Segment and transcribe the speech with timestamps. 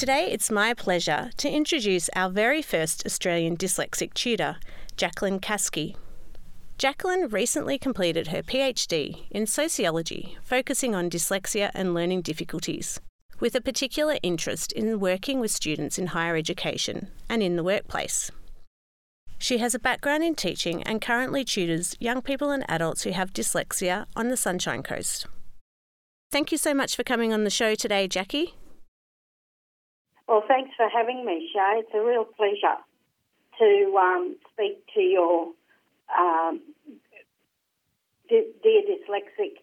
[0.00, 4.56] Today, it's my pleasure to introduce our very first Australian dyslexic tutor,
[4.96, 5.94] Jacqueline Caskey.
[6.78, 12.98] Jacqueline recently completed her PhD in sociology, focusing on dyslexia and learning difficulties,
[13.40, 18.30] with a particular interest in working with students in higher education and in the workplace.
[19.36, 23.34] She has a background in teaching and currently tutors young people and adults who have
[23.34, 25.26] dyslexia on the Sunshine Coast.
[26.32, 28.54] Thank you so much for coming on the show today, Jackie.
[30.30, 31.80] Well, thanks for having me, Shay.
[31.80, 32.78] It's a real pleasure
[33.58, 35.48] to um, speak to your
[36.16, 36.60] um,
[38.28, 39.54] dear dyslexic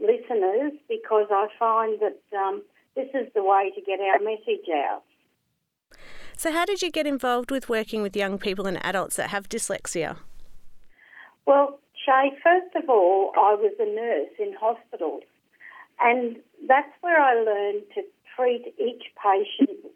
[0.00, 2.64] listeners because I find that um,
[2.96, 5.04] this is the way to get our message out.
[6.36, 9.48] So, how did you get involved with working with young people and adults that have
[9.48, 10.16] dyslexia?
[11.46, 15.22] Well, Shay, first of all, I was a nurse in hospitals,
[16.00, 18.02] and that's where I learned to
[18.34, 19.86] treat each patient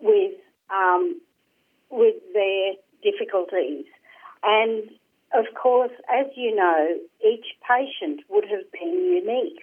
[0.00, 0.34] with
[0.70, 1.20] um,
[1.90, 3.86] with their difficulties.
[4.42, 4.90] And
[5.32, 9.60] of course, as you know, each patient would have been unique,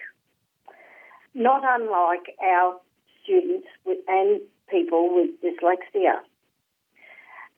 [1.34, 2.80] not unlike our
[3.22, 6.20] students with, and people with dyslexia.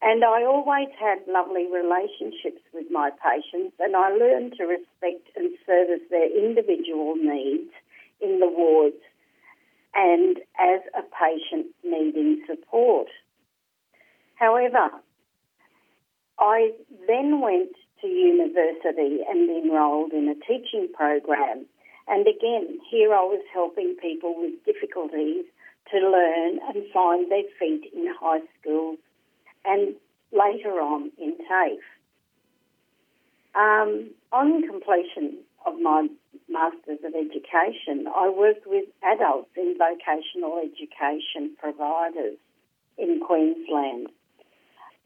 [0.02, 5.50] And I always had lovely relationships with my patients, and I learned to respect and
[5.64, 7.72] service their individual needs
[8.20, 9.00] in the wards
[9.94, 13.08] and as a patient needing support.
[14.34, 14.90] However,
[16.38, 16.72] I
[17.06, 17.70] then went
[18.00, 21.66] to university and enrolled in a teaching program.
[22.06, 25.44] And again, here I was helping people with difficulties
[25.90, 28.98] to learn and find their feet in high schools
[29.64, 29.94] and
[30.32, 31.78] later on in TAFE.
[33.54, 36.08] Um, on completion of my
[36.48, 42.36] Masters of Education, I worked with adults in vocational education providers
[42.98, 44.08] in Queensland.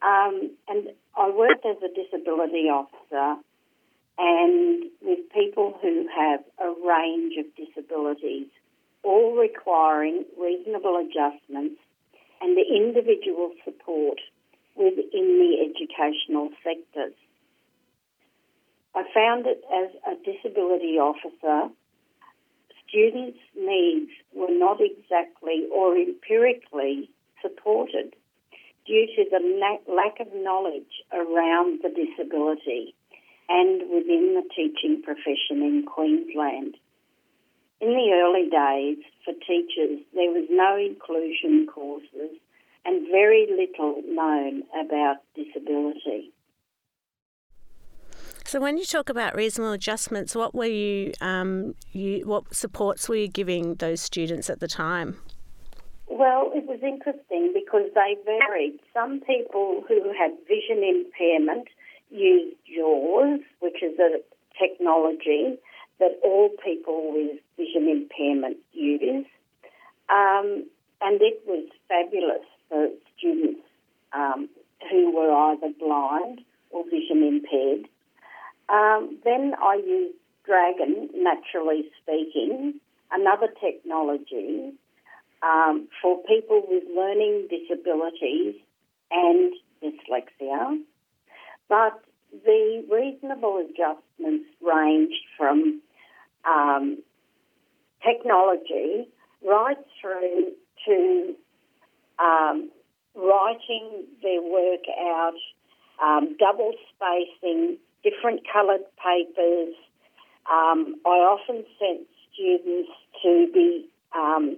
[0.02, 3.40] Um, and I worked as a disability officer
[4.18, 8.48] and with people who have a range of disabilities,
[9.04, 11.80] all requiring reasonable adjustments
[12.40, 14.18] and the individual support
[14.76, 15.02] within
[15.38, 17.14] the educational sectors.
[18.98, 21.72] I found it as a disability officer,
[22.88, 27.08] students' needs were not exactly or empirically
[27.40, 28.16] supported
[28.86, 32.96] due to the lack of knowledge around the disability
[33.48, 36.74] and within the teaching profession in Queensland.
[37.80, 42.34] In the early days, for teachers, there was no inclusion courses
[42.84, 46.32] and very little known about disability.
[48.48, 53.16] So, when you talk about reasonable adjustments, what were you, um, you, what supports were
[53.16, 55.18] you giving those students at the time?
[56.06, 58.80] Well, it was interesting because they varied.
[58.94, 61.68] Some people who had vision impairment
[62.10, 64.16] used JAWS, which is a
[64.58, 65.58] technology
[65.98, 69.26] that all people with vision impairment use,
[70.08, 70.64] um,
[71.02, 72.88] and it was fabulous for
[73.18, 73.60] students
[74.14, 74.48] um,
[74.90, 77.86] who were either blind or vision impaired.
[78.68, 82.80] Um, then I used Dragon, naturally speaking,
[83.10, 84.72] another technology
[85.42, 88.54] um, for people with learning disabilities
[89.10, 89.52] and
[89.82, 90.80] dyslexia.
[91.68, 92.00] But
[92.44, 95.80] the reasonable adjustments ranged from
[96.44, 97.02] um,
[98.04, 99.08] technology
[99.46, 100.52] right through
[100.86, 101.34] to
[102.18, 102.70] um,
[103.14, 105.34] writing their work out,
[106.02, 109.74] um, double spacing, different coloured papers.
[110.50, 112.90] Um, I often sent students
[113.22, 114.56] to be um,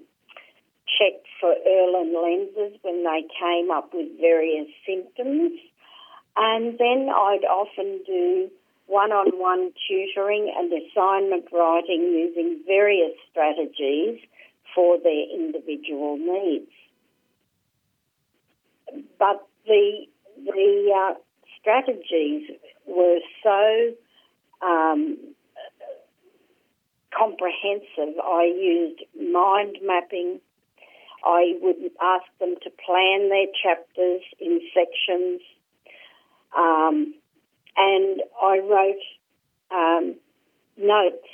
[0.99, 5.53] checked for Irlen lenses when they came up with various symptoms.
[6.37, 8.51] And then I'd often do
[8.87, 14.21] one on one tutoring and assignment writing using various strategies
[14.75, 16.71] for their individual needs.
[19.19, 20.07] But the,
[20.45, 21.15] the uh,
[21.61, 22.51] strategies
[22.91, 25.17] were so um,
[27.17, 28.19] comprehensive.
[28.23, 30.41] I used mind mapping.
[31.25, 35.41] I would ask them to plan their chapters in sections.
[36.57, 37.15] Um,
[37.77, 39.05] and I wrote
[39.71, 40.17] um,
[40.77, 41.29] notes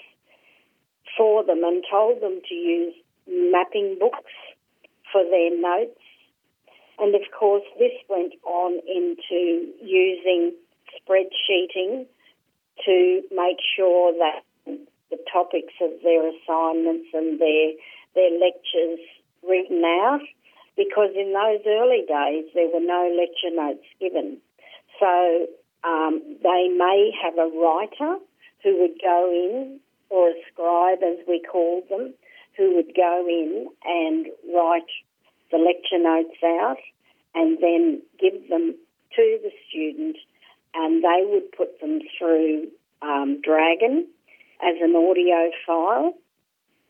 [1.16, 2.94] for them and told them to use
[3.26, 4.32] mapping books
[5.12, 6.00] for their notes.
[6.98, 10.54] And of course, this went on into using
[10.94, 12.06] spreadsheeting
[12.84, 14.42] to make sure that
[15.10, 17.72] the topics of their assignments and their
[18.14, 19.00] their lectures
[19.46, 20.22] written out
[20.76, 24.38] because in those early days there were no lecture notes given.
[25.00, 25.46] So
[25.84, 28.18] um, they may have a writer
[28.62, 29.80] who would go in,
[30.10, 32.14] or a scribe as we call them,
[32.56, 34.90] who would go in and write
[35.50, 36.78] the lecture notes out
[37.34, 38.74] and then give them
[39.14, 40.16] to the student
[40.76, 42.68] and they would put them through
[43.02, 44.06] um, Dragon
[44.62, 46.14] as an audio file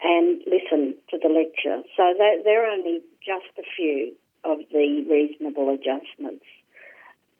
[0.02, 1.82] and listen to the lecture.
[1.96, 4.12] So there are only just a few
[4.44, 6.44] of the reasonable adjustments.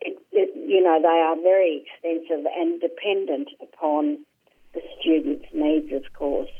[0.01, 4.19] It, it, you know, they are very extensive and dependent upon
[4.75, 6.51] the student's needs, of course.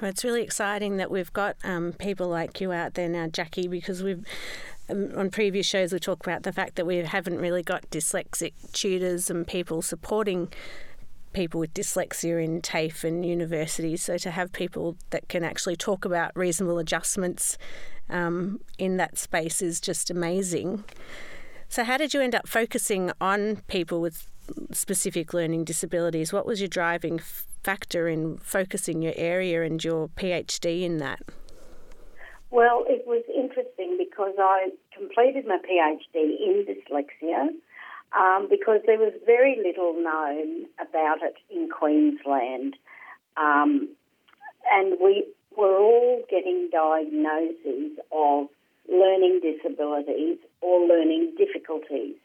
[0.00, 3.68] Well, it's really exciting that we've got um, people like you out there now, Jackie,
[3.68, 4.24] because we've
[4.90, 8.52] um, on previous shows we talked about the fact that we haven't really got dyslexic
[8.72, 10.52] tutors and people supporting
[11.32, 14.02] people with dyslexia in TAFE and universities.
[14.02, 17.56] So to have people that can actually talk about reasonable adjustments
[18.08, 20.84] um, in that space is just amazing.
[21.68, 24.28] So, how did you end up focusing on people with
[24.72, 26.32] specific learning disabilities?
[26.32, 27.20] What was your driving
[27.62, 31.20] factor in focusing your area and your PhD in that?
[32.50, 33.59] Well, it was interesting
[34.20, 37.48] because I completed my PhD in dyslexia
[38.18, 42.76] um, because there was very little known about it in Queensland.
[43.38, 43.88] Um,
[44.70, 45.26] and we
[45.56, 48.48] were all getting diagnoses of
[48.90, 52.16] learning disabilities or learning difficulties.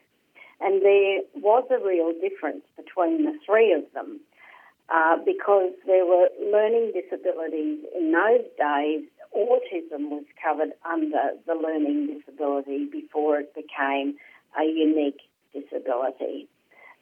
[0.60, 4.20] And there was a real difference between the three of them
[4.90, 9.08] uh, because there were learning disabilities in those days.
[9.36, 14.16] Autism was covered under the learning disability before it became
[14.58, 15.20] a unique
[15.54, 16.48] disability.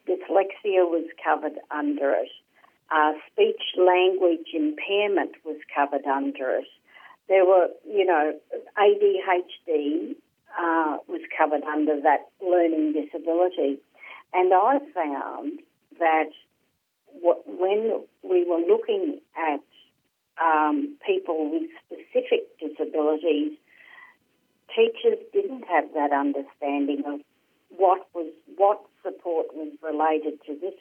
[0.07, 2.29] Dyslexia was covered under it.
[2.91, 6.67] Uh, speech language impairment was covered under it.
[7.29, 8.33] There were, you know,
[8.77, 10.15] ADHD
[10.59, 13.79] uh, was covered under that learning disability.
[14.33, 15.59] And I found
[15.99, 16.29] that
[17.21, 19.61] what, when we were looking at
[20.41, 23.53] um, people with specific disabilities,
[24.75, 27.19] teachers didn't have that understanding of
[27.77, 30.73] what was what support was related to this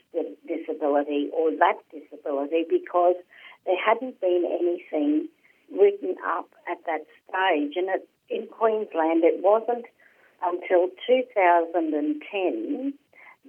[0.46, 3.16] disability or that disability because
[3.66, 5.28] there hadn't been anything
[5.72, 7.76] written up at that stage.
[7.76, 9.86] And it, in Queensland, it wasn't
[10.44, 12.94] until 2010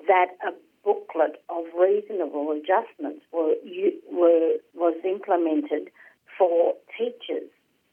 [0.08, 0.52] that a
[0.84, 3.56] booklet of reasonable adjustments were,
[4.12, 5.90] were was implemented
[6.38, 7.50] for teachers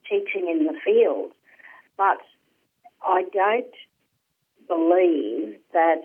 [0.08, 1.30] teaching in the field.
[1.96, 2.18] But
[3.02, 3.74] I don't
[4.66, 6.02] believe that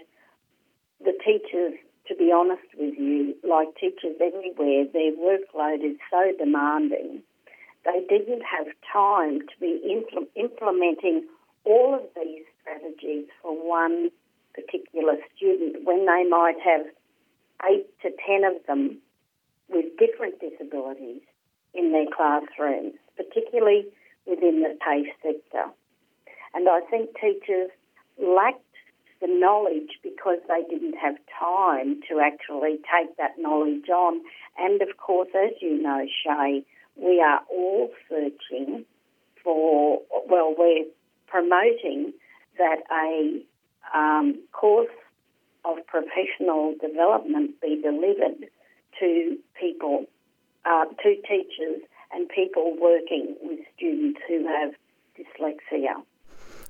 [1.04, 1.74] the teachers,
[2.08, 7.22] to be honest with you, like teachers everywhere, their workload is so demanding.
[7.86, 11.28] They didn't have time to be impl- implementing
[11.64, 14.10] all of these strategies for one
[14.56, 16.86] particular student when they might have
[17.70, 18.98] eight to ten of them
[19.70, 21.22] with different disabilities
[21.74, 23.86] in their classrooms, particularly
[24.26, 25.70] within the TAFE sector.
[26.54, 27.70] And I think teachers
[28.18, 28.62] lacked
[29.22, 34.22] the knowledge because they didn't have time to actually take that knowledge on.
[34.58, 36.64] And of course, as you know, Shay,
[36.96, 38.86] we are all searching
[39.44, 40.86] for, well, we're
[41.28, 42.14] promoting
[42.58, 43.42] that a
[43.94, 44.90] um, course
[45.64, 48.50] of professional development be delivered
[49.00, 50.06] to people,
[50.66, 51.82] uh, to teachers
[52.14, 54.74] and people working with students who have
[55.18, 56.04] dyslexia.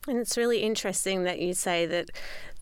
[0.07, 2.11] And it's really interesting that you say that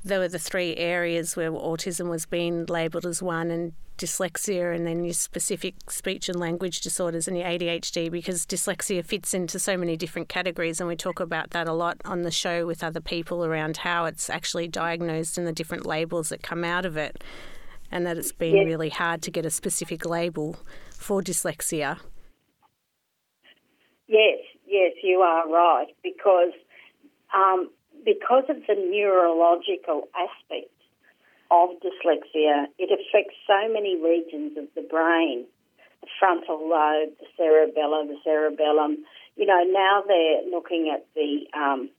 [0.04, 4.88] there were the three areas where autism was being labelled as one and dyslexia and
[4.88, 9.78] then your specific speech and language disorders and your ADHD because dyslexia fits into so
[9.78, 13.00] many different categories and we talk about that a lot on the show with other
[13.00, 17.24] people around how it's actually diagnosed and the different labels that come out of it
[17.92, 18.66] and that it's been yes.
[18.66, 20.58] really hard to get a specific label
[20.98, 22.00] for dyslexia.
[24.08, 26.52] Yes, yes, you are right because
[27.34, 27.70] um,
[28.06, 30.72] because of the neurological aspect
[31.52, 35.46] of dyslexia, it affects so many regions of the brain
[36.04, 39.06] the frontal lobe, the cerebellum, the cerebellum.
[39.38, 41.90] You know, now they're looking at the um,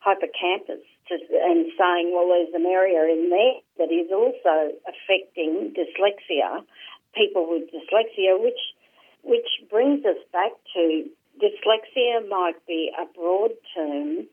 [0.00, 6.64] hippocampus to, and saying, well, there's an area in there that is also affecting dyslexia,
[7.14, 8.60] people with dyslexia, which
[9.22, 11.04] which brings us back to
[11.42, 14.26] dyslexia might be a broad term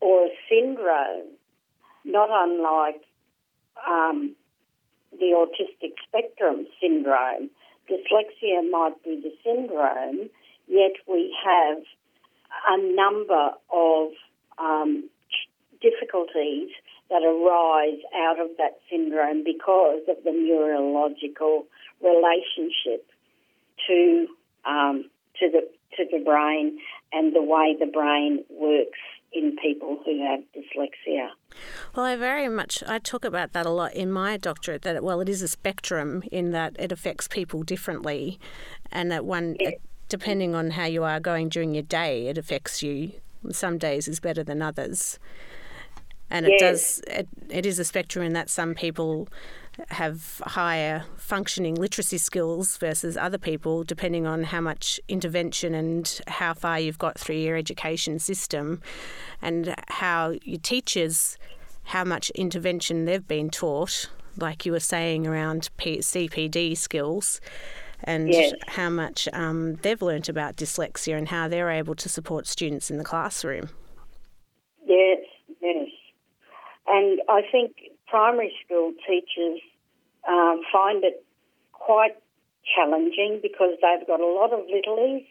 [0.00, 1.32] or a syndrome,
[2.04, 3.02] not unlike
[3.86, 4.34] um,
[5.12, 7.50] the autistic spectrum syndrome.
[7.88, 10.28] Dyslexia might be the syndrome,
[10.66, 11.78] yet we have
[12.68, 14.10] a number of
[14.58, 15.08] um,
[15.80, 16.70] difficulties
[17.08, 21.66] that arise out of that syndrome because of the neurological
[22.02, 23.06] relationship
[23.86, 24.26] to
[24.64, 26.78] um, to the to the brain
[27.12, 28.98] and the way the brain works
[29.36, 31.28] in people who have dyslexia.
[31.94, 34.82] Well, I very much I talk about that a lot in my doctorate.
[34.82, 38.38] That well, it is a spectrum in that it affects people differently,
[38.90, 39.56] and that one,
[40.08, 43.12] depending on how you are going during your day, it affects you.
[43.50, 45.18] Some days is better than others,
[46.30, 47.00] and it does.
[47.06, 49.28] It, it is a spectrum in that some people
[49.88, 56.54] have higher functioning literacy skills versus other people, depending on how much intervention and how
[56.54, 58.80] far you've got through your education system,
[59.42, 61.36] and how your teachers,
[61.84, 67.40] how much intervention they've been taught, like you were saying around P- CPD skills.
[68.04, 68.52] And yes.
[68.68, 72.98] how much um, they've learnt about dyslexia and how they're able to support students in
[72.98, 73.70] the classroom.
[74.86, 75.20] Yes,
[75.62, 75.88] yes.
[76.86, 77.72] And I think
[78.06, 79.60] primary school teachers
[80.28, 81.24] um, find it
[81.72, 82.16] quite
[82.74, 85.26] challenging because they've got a lot of littlies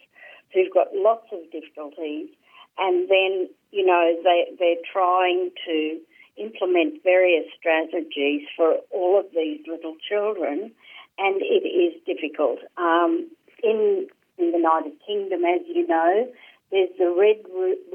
[0.53, 2.29] who've got lots of difficulties,
[2.77, 5.99] and then you know they they're trying to
[6.37, 10.71] implement various strategies for all of these little children,
[11.17, 12.59] and it is difficult.
[12.77, 13.29] Um,
[13.63, 16.27] in the United Kingdom, as you know,
[16.71, 17.43] there's the Red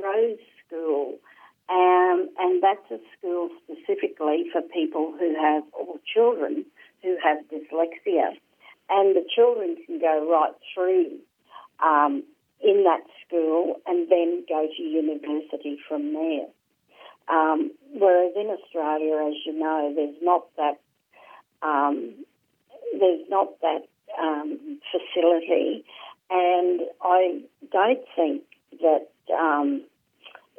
[0.03, 1.19] Rose School,
[1.71, 6.65] um, and that's a school specifically for people who have, or children
[7.03, 8.35] who have dyslexia.
[8.89, 11.19] And the children can go right through
[11.79, 12.25] um,
[12.61, 16.47] in that school and then go to university from there.
[17.29, 20.81] Um, whereas in Australia, as you know, there's not that
[21.63, 22.15] um,
[22.99, 23.87] there's not that
[24.21, 25.85] um, facility,
[26.31, 28.43] and I don't think
[28.81, 29.83] that um,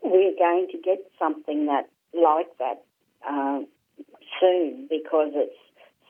[0.03, 2.83] we're going to get something that like that
[3.27, 3.59] uh,
[4.39, 5.53] soon because it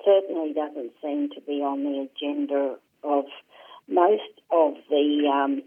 [0.05, 3.25] certainly doesn't seem to be on the agenda of
[3.87, 5.63] most of the, um,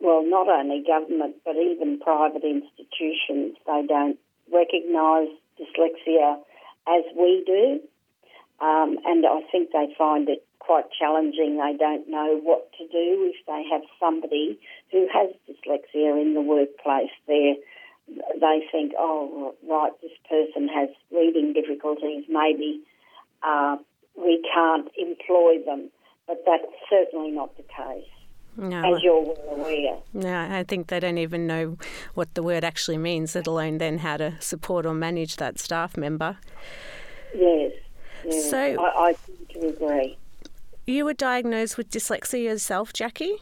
[0.00, 3.56] well, not only government but even private institutions.
[3.66, 4.18] They don't
[4.52, 5.28] recognise
[5.58, 6.36] dyslexia
[6.86, 7.80] as we do,
[8.64, 11.58] um, and I think they find it quite challenging.
[11.58, 14.58] They don't know what to do if they have somebody
[14.90, 17.10] who has dyslexia in the workplace.
[17.26, 17.56] They
[18.08, 22.24] they think, oh, right, this person has reading difficulties.
[22.28, 22.80] Maybe
[23.42, 23.76] uh,
[24.16, 25.90] we can't employ them,
[26.26, 28.08] but that's certainly not the case.
[28.56, 28.94] No.
[28.94, 29.98] As you're well aware.
[30.12, 31.76] No, I think they don't even know
[32.14, 35.96] what the word actually means, let alone then how to support or manage that staff
[35.96, 36.38] member.
[37.34, 37.72] Yes.
[38.30, 39.16] So I, I
[39.54, 40.16] to agree.
[40.86, 43.40] You were diagnosed with dyslexia yourself, Jackie?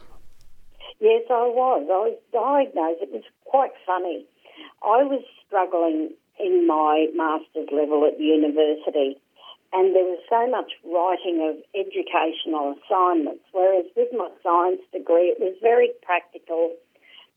[1.01, 1.83] Yes, I was.
[1.91, 3.03] I was diagnosed.
[3.03, 4.25] It was quite funny.
[4.81, 9.19] I was struggling in my master's level at university,
[9.73, 15.39] and there was so much writing of educational assignments, whereas with my science degree, it
[15.43, 16.71] was very practical.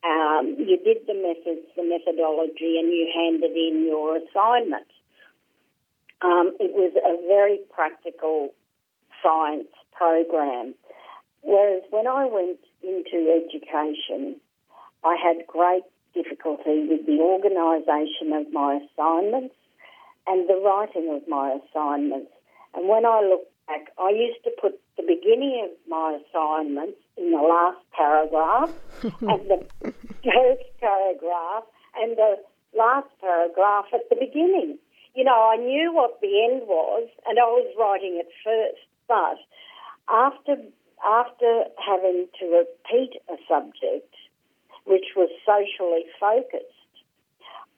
[0.06, 4.86] Um, you did the methods, the methodology, and you handed in your assignment.
[6.22, 8.54] Um, it was a very practical
[9.20, 10.74] science program.
[11.42, 14.40] Whereas when I went into education,
[15.04, 15.84] I had great
[16.14, 19.54] difficulty with the organisation of my assignments
[20.26, 22.32] and the writing of my assignments.
[22.74, 27.30] And when I look back, I used to put the beginning of my assignments in
[27.30, 28.70] the last paragraph
[29.02, 29.60] and the
[30.24, 31.64] first paragraph
[31.96, 32.36] and the
[32.76, 34.78] last paragraph at the beginning.
[35.14, 39.38] You know, I knew what the end was and I was writing it first, but
[40.08, 40.56] after
[41.06, 44.14] after having to repeat a subject
[44.84, 46.72] which was socially focused,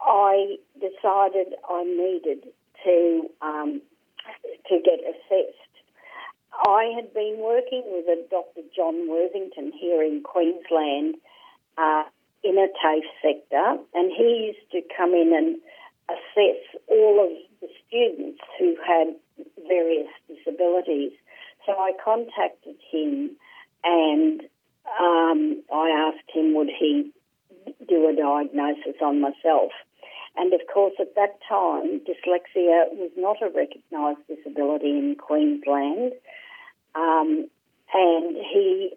[0.00, 2.48] I decided I needed
[2.84, 3.82] to um,
[4.68, 5.54] to get assessed.
[6.66, 8.62] I had been working with a Dr.
[8.74, 11.14] John Worthington here in Queensland
[11.76, 12.04] uh,
[12.42, 15.56] in a TAFE sector, and he used to come in and
[16.10, 17.30] assess all of
[17.60, 19.14] the students who had
[19.68, 21.12] various disabilities.
[21.66, 23.36] So I contacted him
[23.84, 24.42] and
[25.00, 27.12] um, I asked him would he
[27.86, 29.72] do a diagnosis on myself.
[30.36, 36.12] And of course, at that time, dyslexia was not a recognised disability in Queensland.
[36.94, 37.48] Um,
[37.92, 38.92] and he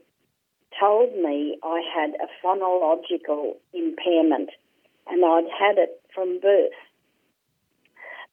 [0.79, 4.49] told me I had a phonological impairment
[5.07, 6.71] and I'd had it from birth.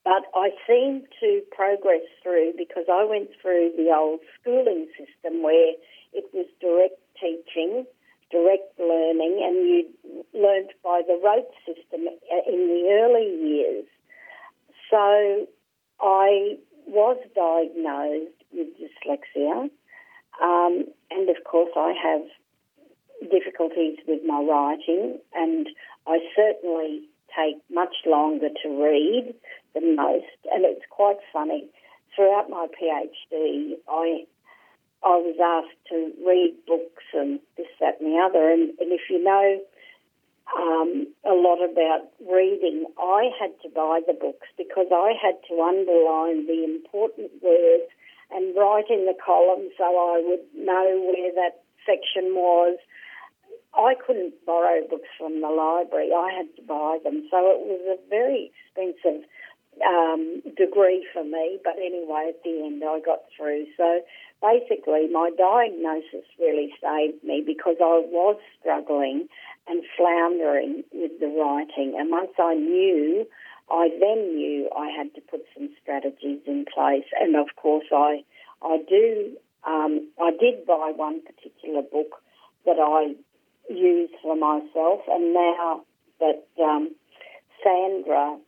[0.04, 5.72] But I seemed to progress through because I went through the old schooling system where
[6.12, 7.84] it was direct teaching
[8.30, 9.88] direct learning, and you
[10.34, 12.06] learnt by the rote system
[12.46, 13.84] in the early years.
[14.90, 15.46] So
[16.00, 19.70] I was diagnosed with dyslexia,
[20.42, 25.68] um, and of course, I have difficulties with my writing, and
[26.06, 29.34] I certainly take much longer to read
[29.74, 30.38] than most.
[30.52, 31.68] And it's quite funny.
[32.14, 34.26] Throughout my PhD, I
[35.02, 38.50] I was asked to read books and this, that, and the other.
[38.50, 39.60] And, and if you know
[40.56, 45.62] um, a lot about reading, I had to buy the books because I had to
[45.62, 47.90] underline the important words
[48.30, 52.78] and write in the column so I would know where that section was.
[53.74, 56.10] I couldn't borrow books from the library.
[56.12, 57.28] I had to buy them.
[57.30, 59.28] So it was a very expensive
[59.86, 61.58] um, degree for me.
[61.62, 63.66] But anyway, at the end, I got through.
[63.76, 64.00] So
[64.42, 69.28] basically, my diagnosis really saved me because I was struggling
[69.66, 71.96] and floundering with the writing.
[71.98, 73.26] And once I knew,
[73.70, 77.06] I then knew I had to put some strategies in place.
[77.20, 78.24] And of course, I
[78.62, 82.22] I do um, I did buy one particular book
[82.64, 83.14] that I
[83.72, 85.84] use for myself, and now
[86.20, 86.94] that um,
[87.62, 88.38] Sandra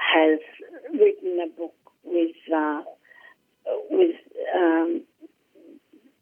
[0.00, 0.40] has
[0.92, 2.82] written a book with uh,
[3.90, 4.16] with
[4.56, 5.02] um,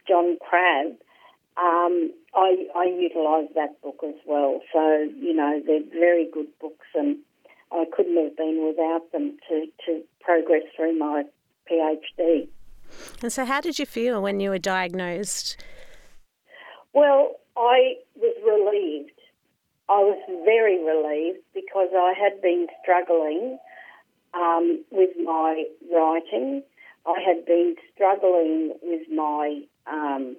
[0.06, 0.96] John Crabb,
[1.56, 4.60] um, I, I utilise that book as well.
[4.72, 7.18] So you know they're very good books, and
[7.72, 11.24] I couldn't have been without them to to progress through my
[11.70, 12.48] PhD.
[13.22, 15.62] And so, how did you feel when you were diagnosed?
[16.94, 19.12] Well, I was relieved.
[19.90, 23.58] I was very relieved because I had been struggling
[24.38, 26.62] um, with my writing.
[27.06, 30.36] I had been struggling with my, um,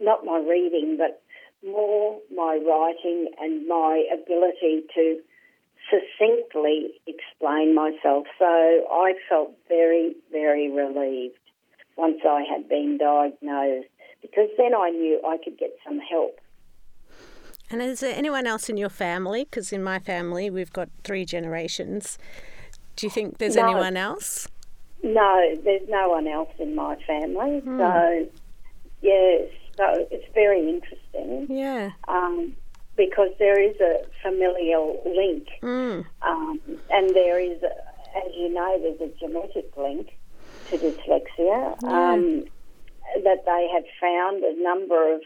[0.00, 1.22] not my reading, but
[1.64, 5.20] more my writing and my ability to
[5.90, 8.26] succinctly explain myself.
[8.38, 11.38] So I felt very, very relieved
[11.96, 13.88] once I had been diagnosed
[14.20, 16.40] because then I knew I could get some help.
[17.70, 19.44] And is there anyone else in your family?
[19.44, 22.18] Because in my family, we've got three generations.
[22.96, 23.64] Do you think there's no.
[23.64, 24.48] anyone else?
[25.02, 27.60] No, there's no one else in my family.
[27.60, 27.78] Mm.
[27.78, 28.28] So,
[29.02, 31.46] yes, so it's very interesting.
[31.50, 31.90] Yeah.
[32.08, 32.56] Um,
[32.96, 35.48] because there is a familial link.
[35.62, 36.06] Mm.
[36.22, 37.70] Um, and there is, a,
[38.16, 40.16] as you know, there's a genetic link
[40.70, 41.82] to dyslexia.
[41.84, 42.44] Um,
[43.22, 45.20] that they have found a number of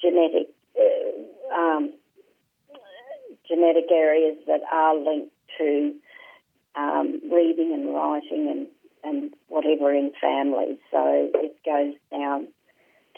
[0.00, 1.92] genetic uh, um,
[3.46, 5.94] genetic areas that are linked to
[6.76, 8.66] um, reading and writing and,
[9.04, 10.78] and whatever in families.
[10.90, 12.48] So it goes down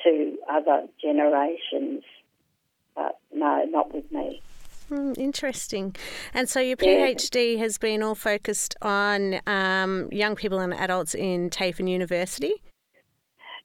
[0.04, 2.02] to other generations,
[2.94, 4.42] but no, not with me.
[4.90, 5.96] Mm, interesting.
[6.34, 7.60] And so your PhD yeah.
[7.60, 12.52] has been all focused on um, young people and adults in TAFE University?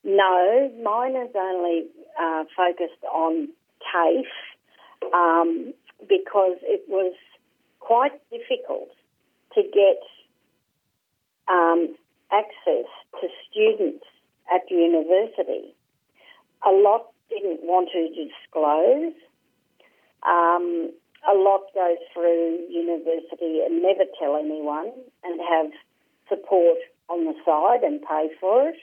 [0.04, 1.86] No, mine is only
[2.22, 3.50] uh, focused on
[3.92, 5.74] TAFE um,
[6.08, 7.14] because it was
[7.80, 8.90] quite difficult
[9.58, 10.00] to get
[11.50, 11.96] um,
[12.32, 12.86] access
[13.20, 14.06] to students
[14.54, 15.74] at the university.
[16.66, 19.14] A lot didn't want to disclose.
[20.22, 20.92] Um,
[21.28, 24.92] a lot go through university and never tell anyone
[25.24, 25.72] and have
[26.30, 26.78] support
[27.10, 28.78] on the side and pay for it.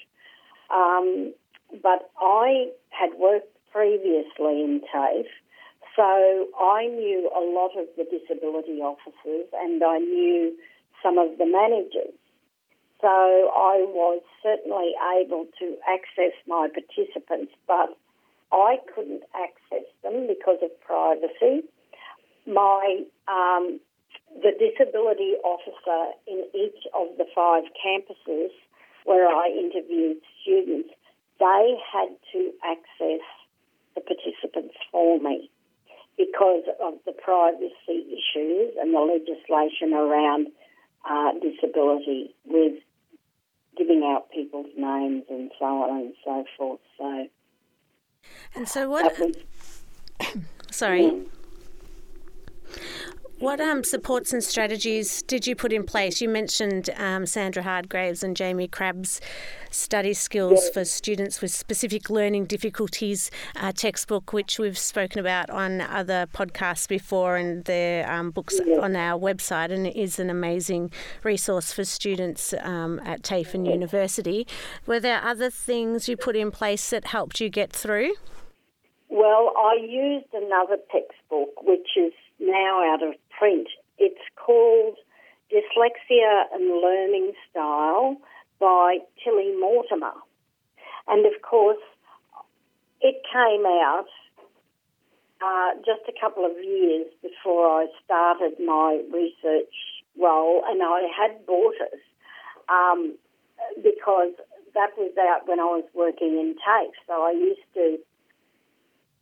[0.74, 1.32] Um,
[1.82, 5.26] but I had worked previously in TAFE,
[5.96, 10.56] so I knew a lot of the disability officers and I knew
[11.02, 12.18] some of the managers.
[13.00, 17.94] So I was certainly able to access my participants, but
[18.50, 21.62] I couldn't access them because of privacy.
[22.46, 23.78] My um,
[24.42, 28.50] the disability officer in each of the five campuses
[29.04, 30.90] where I interviewed students,
[31.38, 33.22] they had to access
[33.94, 35.50] the participants for me
[36.16, 40.48] because of the privacy issues and the legislation around
[41.08, 42.74] uh, disability with
[43.76, 46.80] giving out people's names and so on and so forth.
[46.98, 47.26] So,
[48.54, 49.12] and so what?
[49.18, 49.36] Was,
[50.70, 51.04] sorry.
[51.04, 51.43] Yeah.
[53.44, 56.22] What um, supports and strategies did you put in place?
[56.22, 59.20] You mentioned um, Sandra Hargreaves and Jamie Crabb's
[59.70, 60.70] study skills yes.
[60.70, 66.88] for students with specific learning difficulties uh, textbook, which we've spoken about on other podcasts
[66.88, 68.78] before, and their um, books yes.
[68.80, 70.90] on our website, and it is an amazing
[71.22, 73.74] resource for students um, at TAFE yes.
[73.74, 74.46] University.
[74.86, 78.14] Were there other things you put in place that helped you get through?
[79.10, 83.68] Well, I used another textbook which is now out of print.
[83.98, 84.96] It's called
[85.52, 88.16] Dyslexia and Learning Style
[88.60, 90.22] by Tilly Mortimore.
[91.06, 91.82] And of course,
[93.00, 94.06] it came out
[95.42, 99.74] uh, just a couple of years before I started my research
[100.18, 102.00] role, and I had bought it
[102.68, 103.16] um,
[103.76, 104.32] because
[104.74, 106.94] that was out when I was working in TAFE.
[107.06, 107.98] So I used to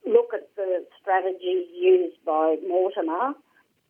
[0.06, 3.34] look at the strategies used by Mortimore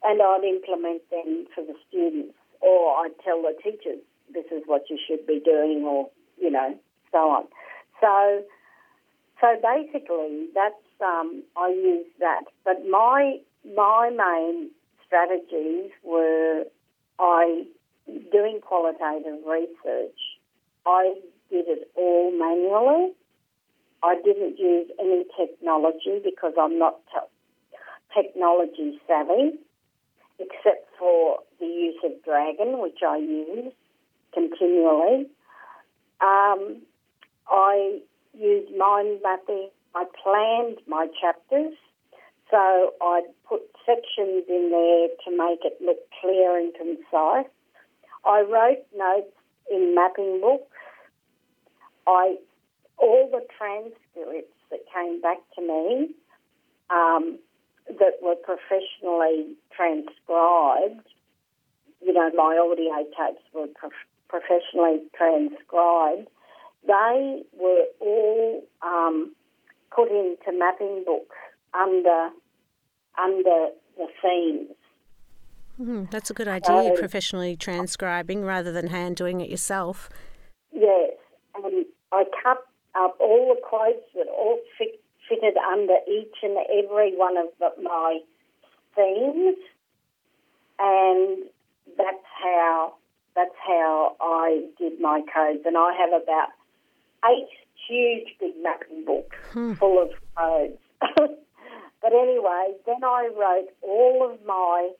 [0.04, 4.00] and I'd implement them for the students or I'd tell the teachers
[4.32, 6.78] this is what you should be doing or, you know,
[7.10, 7.44] so on.
[8.00, 8.42] So
[9.40, 12.44] so basically that's um, I use that.
[12.64, 14.70] But my my main
[15.04, 16.64] strategies were
[17.18, 17.64] I
[18.30, 20.18] doing qualitative research.
[20.86, 21.14] I
[21.50, 23.12] did it all manually.
[24.02, 26.96] I didn't use any technology because I'm not
[28.14, 29.58] technology savvy,
[30.42, 33.72] except for the use of Dragon, which I use
[34.34, 35.26] continually.
[36.20, 36.82] Um,
[37.48, 38.00] I
[38.34, 39.70] used mind mapping.
[39.94, 41.74] I planned my chapters,
[42.50, 47.50] so I'd put sections in there to make it look clear and concise.
[48.24, 49.34] I wrote notes
[49.70, 50.76] in mapping books.
[52.06, 52.36] I
[52.98, 56.14] all the transcripts that came back to me
[56.90, 57.38] um,
[57.98, 61.06] that were professionally transcribed.
[62.00, 63.92] You know, my audio tapes were prof-
[64.28, 66.28] professionally transcribed.
[66.86, 69.34] They were all um,
[69.94, 71.36] put into mapping books
[71.74, 72.30] under
[73.22, 74.70] under the themes.
[75.80, 80.08] Mm, that's a good idea, professionally transcribing rather than hand doing it yourself.
[80.72, 81.12] Yes,
[81.54, 82.58] and I cut
[82.94, 87.48] up all the quotes that all fit, fitted under each and every one of
[87.82, 88.20] my
[88.96, 89.56] themes,
[90.78, 91.44] and
[91.96, 92.94] that's how
[93.34, 95.62] that's how I did my codes.
[95.64, 96.48] And I have about
[97.30, 97.48] eight
[97.88, 99.74] huge big mapping books hmm.
[99.74, 100.78] full of codes.
[101.16, 104.90] but anyway, then I wrote all of my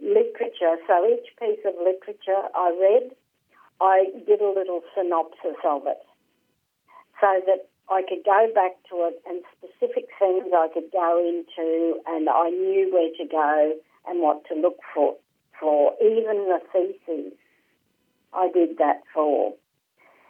[0.00, 0.76] literature.
[0.86, 3.10] So each piece of literature I read,
[3.80, 6.02] I did a little synopsis of it
[7.20, 11.98] so that I could go back to it and specific things I could go into
[12.06, 13.74] and I knew where to go
[14.06, 15.16] and what to look for.
[15.58, 17.32] For even the theses,
[18.32, 19.54] I did that for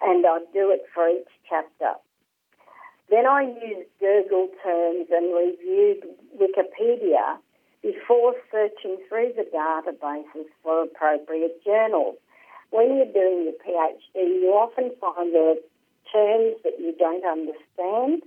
[0.00, 2.00] and I'd do it for each chapter.
[3.10, 6.08] Then I used Google terms and reviewed
[6.40, 7.36] Wikipedia
[7.82, 12.16] before searching through the databases for appropriate journals.
[12.70, 15.56] When you're doing your PhD, you often find are
[16.12, 18.22] terms that you don't understand.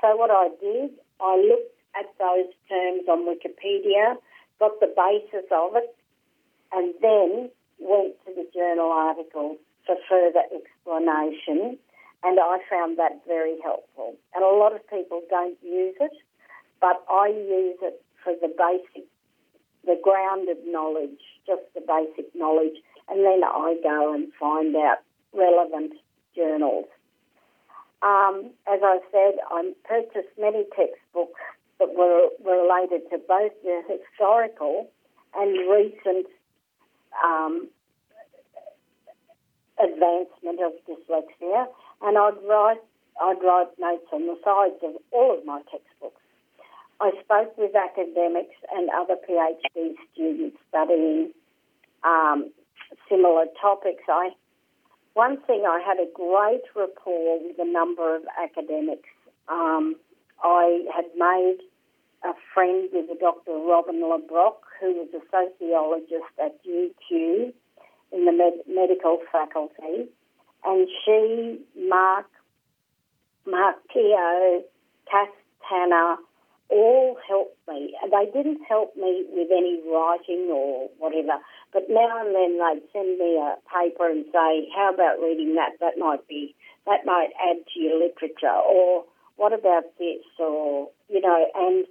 [0.00, 4.16] So what I did, I looked at those terms on Wikipedia,
[4.58, 5.94] got the basis of it,
[6.72, 11.78] and then went to the journal articles for further explanation,
[12.22, 14.14] and I found that very helpful.
[14.34, 16.12] And a lot of people don't use it,
[16.80, 19.08] but I use it for the basic,
[19.84, 22.76] the grounded knowledge, just the basic knowledge,
[23.08, 24.98] and then I go and find out
[25.32, 25.94] relevant
[26.36, 26.86] journals.
[28.02, 31.40] Um, as I said, I purchased many textbooks
[31.78, 34.88] that were, related to both the historical
[35.34, 36.26] and recent
[37.24, 37.68] um,
[39.82, 41.66] advancement of dyslexia,
[42.02, 42.80] and I'd write
[43.20, 46.22] I'd write notes on the sides of all of my textbooks.
[47.00, 51.32] I spoke with academics and other PhD students studying
[52.02, 52.50] um,
[53.08, 54.02] similar topics.
[54.08, 54.30] I
[55.14, 59.08] one thing I had a great rapport with a number of academics.
[59.48, 59.96] Um,
[60.42, 61.58] I had made
[62.24, 63.52] a friend with a Dr.
[63.52, 67.52] Robin Le Brocq, who was a sociologist at UQ,
[68.12, 70.08] in the med- medical faculty,
[70.64, 72.26] and she, Mark,
[73.46, 74.62] Mark Keogh,
[75.10, 75.28] Cass
[75.68, 76.16] Tanner,
[76.68, 77.94] all helped me.
[78.10, 81.40] They didn't help me with any writing or whatever,
[81.72, 85.78] but now and then they'd send me a paper and say, "How about reading that?
[85.80, 86.54] That might be
[86.86, 89.04] that might add to your literature." Or
[89.36, 90.24] what about this?
[90.38, 91.86] Or you know, and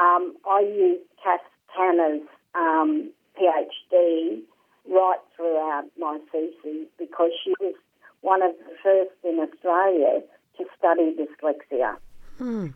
[0.00, 1.40] um, I used Cass
[1.76, 2.22] Tanner's
[2.54, 4.42] um, PhD
[4.90, 7.74] right throughout my thesis because she was
[8.20, 10.22] one of the first in Australia
[10.58, 11.96] to study dyslexia.
[12.38, 12.68] Hmm.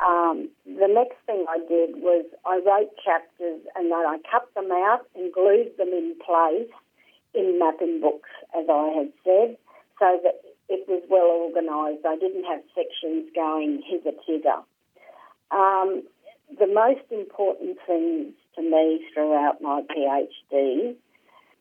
[0.00, 4.72] Um, the next thing I did was I wrote chapters and then I cut them
[4.72, 6.72] out and glued them in place
[7.34, 9.56] in mapping books, as I had said,
[9.98, 12.06] so that it was well organised.
[12.06, 14.64] I didn't have sections going hither thither.
[15.50, 16.02] Um,
[16.58, 20.94] the most important things to me throughout my PhD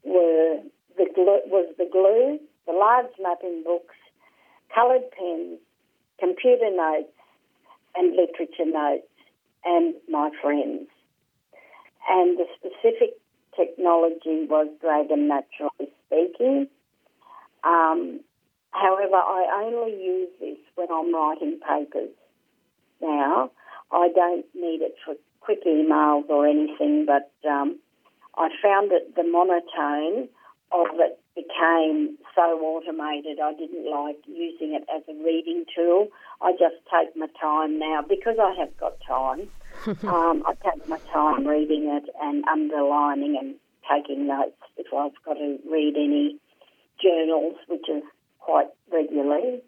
[0.03, 0.59] were
[0.97, 3.95] the glue, was the glue, the large mapping books,
[4.73, 5.59] coloured pens,
[6.19, 7.11] computer notes,
[7.95, 9.07] and literature notes,
[9.65, 10.87] and my friends.
[12.09, 13.17] And the specific
[13.55, 16.67] technology was Dragon Naturally Speaking.
[17.63, 18.21] Um,
[18.71, 22.09] however, I only use this when I'm writing papers
[23.01, 23.51] now.
[23.91, 27.79] I don't need it for quick emails or anything, but um,
[28.37, 30.29] I found that the monotone
[30.71, 33.39] of it became so automated.
[33.39, 36.07] I didn't like using it as a reading tool.
[36.41, 39.49] I just take my time now because I have got time.
[40.07, 43.55] um, I take my time reading it and underlining and
[43.89, 46.37] taking notes if I've got to read any
[47.01, 48.03] journals, which is
[48.39, 49.61] quite regularly.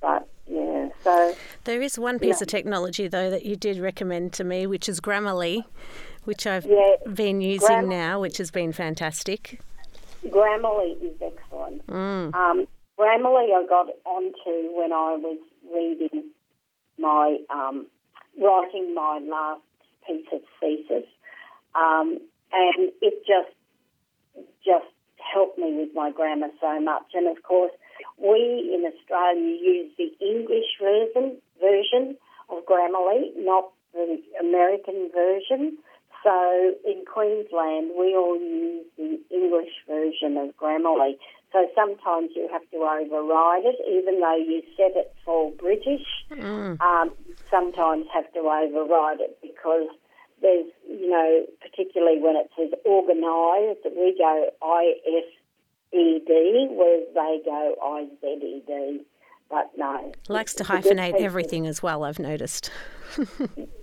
[0.00, 1.34] But yeah, so
[1.64, 2.44] there is one piece yeah.
[2.44, 5.64] of technology though that you did recommend to me, which is Grammarly,
[6.24, 9.60] which I've yeah, been using Gram- now, which has been fantastic.
[10.30, 11.86] Grammarly is excellent.
[11.86, 12.34] Mm.
[12.34, 12.66] Um,
[12.98, 15.38] Grammarly I got onto when I was
[15.72, 16.30] reading
[16.98, 17.86] my um,
[18.40, 19.62] writing my last
[20.06, 21.08] piece of thesis,
[21.74, 22.18] um,
[22.52, 23.54] and it just
[24.64, 24.86] just
[25.34, 27.12] helped me with my grammar so much.
[27.14, 27.72] And of course,
[28.18, 32.16] we in Australia use the English version version
[32.48, 35.78] of Grammarly, not the American version.
[36.26, 41.12] So in Queensland, we all use the English version of Grammarly.
[41.52, 46.02] So sometimes you have to override it, even though you set it for British.
[46.32, 46.80] Mm.
[46.80, 47.12] Um,
[47.48, 49.86] sometimes have to override it because
[50.42, 55.30] there's, you know, particularly when it says organised, we go I S
[55.92, 59.00] E D, whereas they go I Z E D.
[59.48, 60.12] But no.
[60.28, 62.72] Likes to hyphenate everything as well, I've noticed.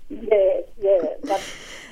[0.10, 1.00] yeah, yeah.
[1.24, 1.42] But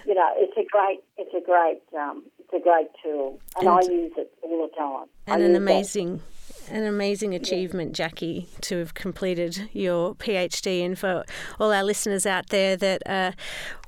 [0.06, 3.78] you know, it's a great, it's a great, um, it's a great tool, and, and
[3.78, 5.08] I use it all the time.
[5.28, 6.18] And an amazing.
[6.18, 6.24] That
[6.70, 10.86] an amazing achievement, Jackie, to have completed your PhD.
[10.86, 11.26] And for
[11.60, 13.34] all our listeners out there that are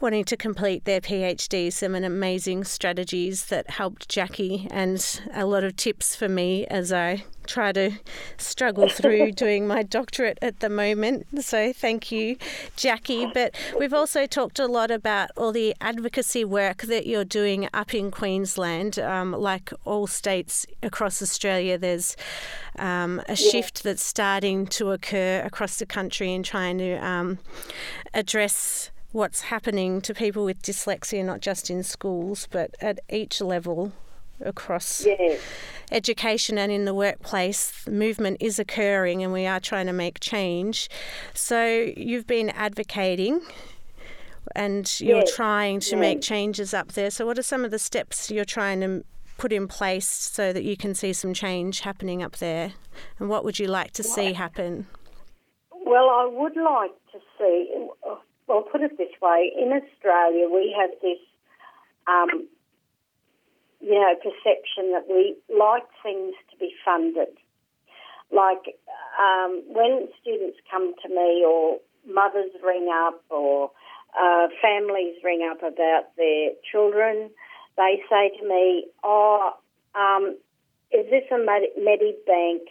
[0.01, 5.75] wanting to complete their PhD, some amazing strategies that helped Jackie and a lot of
[5.75, 7.91] tips for me as I try to
[8.37, 11.27] struggle through doing my doctorate at the moment.
[11.43, 12.37] So thank you,
[12.75, 13.25] Jackie.
[13.33, 17.93] But we've also talked a lot about all the advocacy work that you're doing up
[17.93, 18.99] in Queensland.
[18.99, 22.15] Um, like all states across Australia, there's
[22.79, 23.35] um, a yeah.
[23.35, 27.39] shift that's starting to occur across the country in trying to um,
[28.13, 33.93] address what's happening to people with dyslexia, not just in schools, but at each level
[34.45, 35.37] across yeah.
[35.91, 37.87] education and in the workplace.
[37.87, 40.89] Movement is occurring and we are trying to make change.
[41.33, 43.41] So you've been advocating
[44.55, 45.35] and you're yes.
[45.35, 45.99] trying to yes.
[45.99, 47.09] make changes up there.
[47.09, 49.03] So, what are some of the steps you're trying to
[49.37, 52.73] put in place so that you can see some change happening up there?
[53.19, 54.87] And what would you like to see happen?
[55.71, 57.87] Well, I would like to see,
[58.47, 61.17] well, put it this way in Australia, we have this
[62.07, 62.47] um,
[63.83, 67.35] you know, perception that we like things to be funded.
[68.31, 68.79] Like
[69.19, 73.71] um, when students come to me or mothers ring up or
[74.17, 77.29] uh, families ring up about their children,
[77.75, 79.51] they say to me, oh,
[79.95, 80.37] um,
[80.91, 82.63] is this a Medibank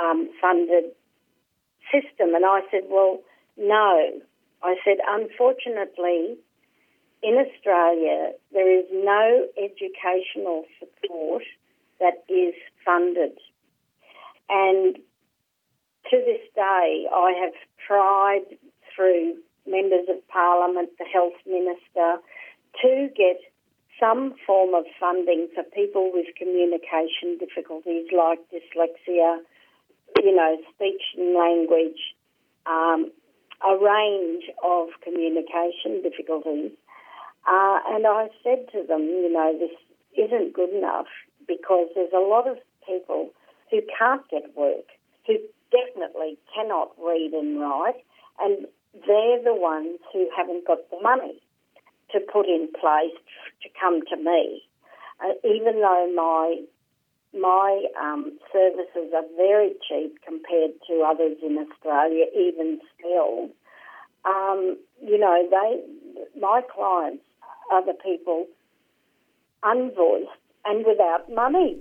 [0.00, 0.92] um, funded
[1.90, 2.34] system?
[2.36, 3.20] And I said, well,
[3.58, 4.20] no.
[4.62, 6.36] I said, unfortunately,
[7.22, 11.42] in Australia, there is no educational support
[12.00, 12.54] that is
[12.84, 13.36] funded.
[14.48, 14.96] And
[16.10, 17.52] to this day, I have
[17.86, 18.44] tried
[18.94, 22.18] through members of parliament, the health minister,
[22.82, 23.40] to get
[24.00, 29.38] some form of funding for people with communication difficulties like dyslexia,
[30.22, 32.00] you know, speech and language,
[32.66, 33.12] um,
[33.62, 36.72] a range of communication difficulties.
[37.46, 39.76] Uh, and I said to them, you know, this
[40.16, 41.06] isn't good enough
[41.46, 43.30] because there's a lot of people
[43.70, 44.86] who can't get work,
[45.26, 45.36] who
[45.70, 48.04] definitely cannot read and write,
[48.40, 48.66] and
[49.06, 51.40] they're the ones who haven't got the money
[52.12, 53.16] to put in place
[53.62, 54.62] to come to me.
[55.22, 56.62] Uh, even though my
[57.32, 63.48] my um, services are very cheap compared to others in Australia, even still,
[64.24, 67.22] um, you know, they my clients
[67.70, 68.46] other people
[69.62, 70.28] unvoiced
[70.64, 71.78] and without money.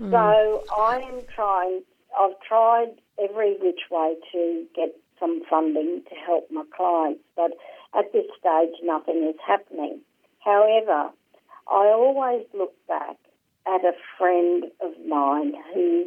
[0.00, 0.10] Mm.
[0.10, 1.82] So I am trying,
[2.18, 7.52] I've tried every which way to get some funding to help my clients, but
[7.98, 10.00] at this stage, nothing is happening.
[10.40, 11.10] However,
[11.68, 13.16] I always look back
[13.66, 16.06] at a friend of mine who,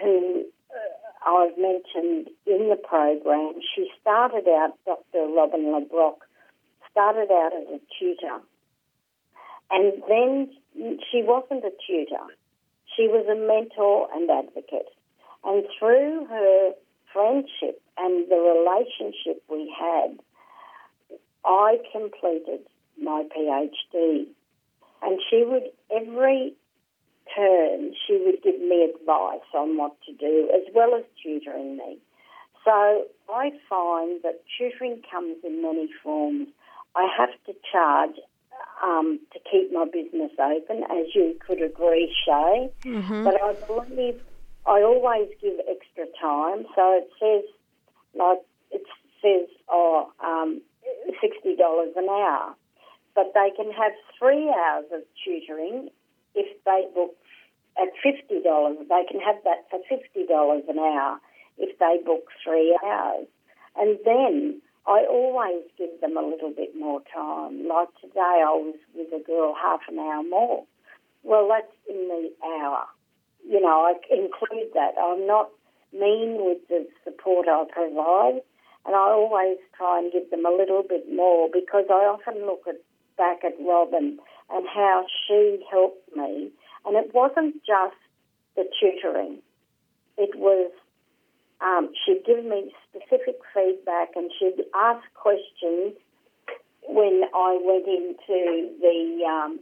[0.00, 3.54] who uh, I've mentioned in the program.
[3.74, 5.26] She started out, Dr.
[5.28, 6.18] Robin LeBrock,
[6.92, 8.40] started out as a tutor,
[9.70, 10.50] and then
[11.10, 12.26] she wasn't a tutor.
[12.96, 14.88] She was a mentor and advocate.
[15.44, 16.72] And through her
[17.12, 20.18] friendship and the relationship we had,
[21.44, 22.60] I completed
[23.02, 24.26] my PhD.
[25.02, 26.54] And she would, every
[27.34, 31.98] turn, she would give me advice on what to do, as well as tutoring me.
[32.64, 36.48] So I find that tutoring comes in many forms.
[36.94, 38.16] I have to charge
[38.82, 42.70] um, to keep my business open, as you could agree, Shay.
[42.84, 43.24] Mm-hmm.
[43.24, 44.20] But I believe
[44.66, 46.66] I always give extra time.
[46.74, 47.44] So it says,
[48.14, 48.82] like, it
[49.20, 50.60] says, oh, um,
[51.22, 52.54] $60 an hour.
[53.14, 55.90] But they can have three hours of tutoring
[56.34, 57.14] if they book
[57.78, 58.88] at $50.
[58.88, 61.20] They can have that for $50 an hour
[61.58, 63.26] if they book three hours.
[63.76, 67.68] And then I always give them a little bit more time.
[67.68, 70.64] Like today, I was with a girl half an hour more.
[71.22, 72.84] Well, that's in the hour.
[73.48, 74.94] You know, I include that.
[75.00, 75.50] I'm not
[75.92, 78.42] mean with the support I provide,
[78.86, 82.62] and I always try and give them a little bit more because I often look
[82.68, 82.80] at
[83.16, 84.18] back at Robin
[84.50, 86.50] and how she helped me,
[86.84, 87.96] and it wasn't just
[88.56, 89.38] the tutoring.
[90.18, 90.72] It was
[91.62, 95.94] um, she'd give me specific feedback and she'd ask questions
[96.88, 99.60] when I went into the, um,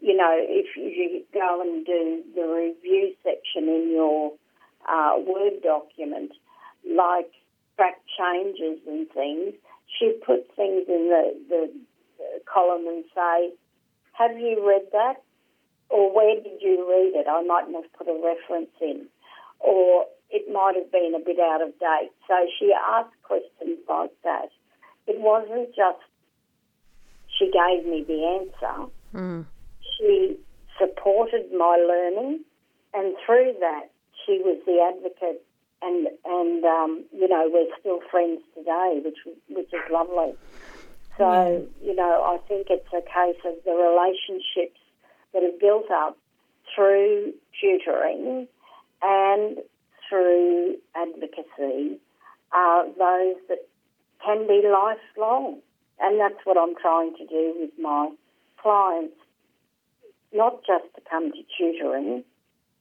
[0.00, 4.32] you know, if you go and do the review section in your
[4.88, 6.32] uh, Word document,
[6.90, 7.30] like
[7.76, 9.54] track changes and things,
[9.98, 11.70] she'd put things in the, the
[12.52, 13.52] column and say,
[14.12, 15.22] have you read that?
[15.90, 17.26] Or where did you read it?
[17.28, 19.06] I mightn't have put a reference in.
[19.60, 22.10] Or it might have been a bit out of date.
[22.26, 24.50] So she asked questions like that.
[25.06, 26.02] It wasn't just
[27.38, 28.90] she gave me the answer.
[29.14, 29.46] Mm.
[29.96, 30.36] She
[30.76, 32.40] supported my learning,
[32.92, 33.90] and through that,
[34.26, 35.44] she was the advocate.
[35.82, 39.18] And and um, you know we're still friends today, which
[39.48, 40.34] which is lovely.
[41.16, 41.68] So mm.
[41.80, 44.80] you know I think it's a case of the relationships
[45.32, 46.16] that are built up
[46.74, 48.48] through tutoring
[49.02, 49.58] and
[50.14, 51.98] through advocacy
[52.52, 53.66] are those that
[54.24, 55.58] can be lifelong.
[56.00, 58.10] And that's what I'm trying to do with my
[58.62, 59.16] clients,
[60.32, 62.22] not just to come to tutoring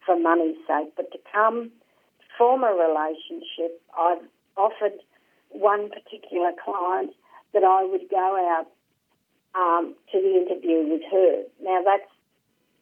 [0.06, 1.72] for money's sake, but to come
[2.38, 3.82] form a relationship.
[3.98, 4.24] I've
[4.58, 5.00] offered
[5.50, 7.12] one particular client
[7.54, 8.68] that I would go out
[9.56, 11.44] um, to the interview with her.
[11.62, 12.10] Now that's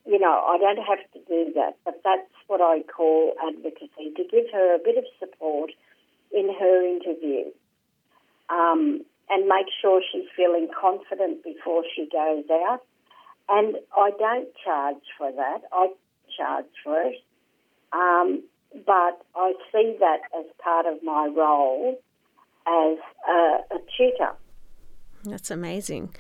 [0.06, 4.24] you know, I don't have to do that, but that's what I call advocacy to
[4.24, 5.72] give her a bit of support
[6.32, 7.52] in her interview
[8.50, 12.82] um, and make sure she's feeling confident before she goes out.
[13.50, 15.90] And I don't charge for that, I
[16.38, 17.24] charge for it.
[17.94, 18.44] Um,
[18.86, 22.00] but I see that as part of my role
[22.66, 24.34] as a, a tutor.
[25.26, 26.16] That's amazing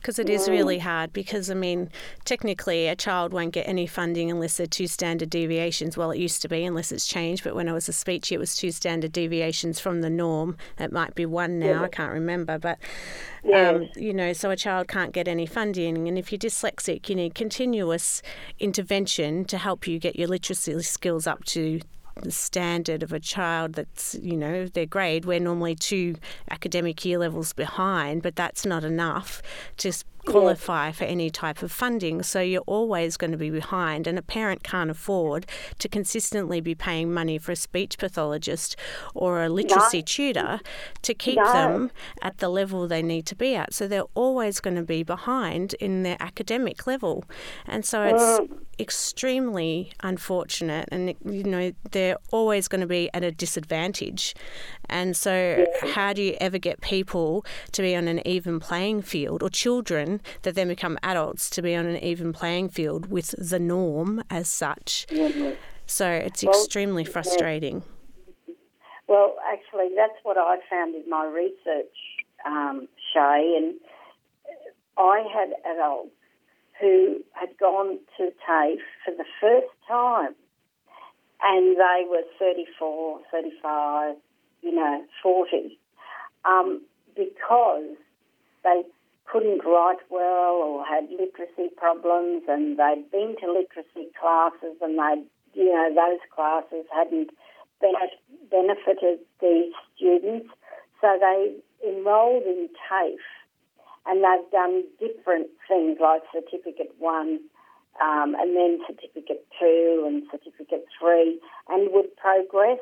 [0.00, 1.90] because it is really hard because I mean
[2.24, 5.96] technically a child won't get any funding unless they're two standard deviations.
[5.96, 8.38] Well it used to be unless it's changed but when I was a speech it
[8.38, 10.56] was two standard deviations from the norm.
[10.78, 12.78] It might be one now I can't remember but
[13.54, 16.08] um, you know so a child can't get any funding.
[16.08, 18.22] And if you're dyslexic you need continuous
[18.58, 21.80] intervention to help you get your literacy skills up to
[22.22, 25.24] the standard of a child that's, you know, their grade.
[25.24, 26.16] We're normally two
[26.50, 29.42] academic year levels behind, but that's not enough
[29.78, 29.92] to
[30.32, 32.22] qualify for any type of funding.
[32.22, 35.46] So you're always going to be behind, and a parent can't afford
[35.78, 38.76] to consistently be paying money for a speech pathologist
[39.14, 40.04] or a literacy no.
[40.04, 40.60] tutor
[41.02, 41.52] to keep no.
[41.52, 41.90] them
[42.22, 43.74] at the level they need to be at.
[43.74, 47.24] So they're always going to be behind in their academic level.
[47.66, 48.58] And so it's mm.
[48.78, 54.34] extremely unfortunate, and you know, they're always going to be at a disadvantage.
[54.88, 59.42] And so, how do you ever get people to be on an even playing field,
[59.42, 63.58] or children that then become adults to be on an even playing field with the
[63.58, 65.06] norm as such?
[65.10, 65.54] Mm-hmm.
[65.86, 67.82] So, it's well, extremely frustrating.
[69.06, 71.96] Well, actually, that's what I found in my research,
[72.44, 73.74] um, Shay, and
[74.98, 76.10] I had adults
[76.80, 80.34] who had gone to TAFE for the first time
[81.42, 84.16] and they were 34, 35,
[84.62, 85.78] you know, 40,
[86.44, 86.82] um,
[87.14, 87.96] because
[88.64, 88.82] they
[89.30, 95.24] couldn't write well or had literacy problems and they'd been to literacy classes and they'd,
[95.54, 97.30] you know, those classes hadn't
[98.50, 100.48] benefited these students.
[101.00, 101.54] So they
[101.86, 103.20] enrolled in TAFE
[104.06, 107.40] and they've done different things like Certificate 1
[108.00, 112.80] um, and then Certificate 2 and Certificate 3 and would progress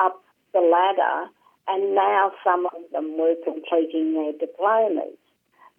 [0.00, 0.22] up
[0.52, 1.28] the ladder
[1.68, 5.16] and now some of them were completing their diplomas.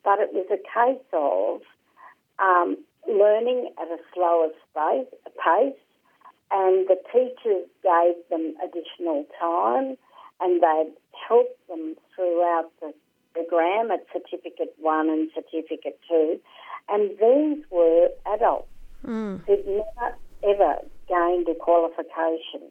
[0.03, 1.61] But it was a case of
[2.39, 2.77] um,
[3.07, 5.79] learning at a slower space, pace,
[6.51, 9.97] and the teachers gave them additional time
[10.39, 10.93] and they'd
[11.27, 12.93] helped them throughout the
[13.33, 16.39] program at Certificate 1 and Certificate 2.
[16.89, 18.67] And these were adults
[19.05, 19.41] mm.
[19.45, 20.75] who'd never, ever
[21.07, 22.69] gained a qualification,